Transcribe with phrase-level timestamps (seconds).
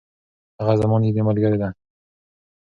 [0.59, 1.69] هغه زما نږدې ملګرې ده.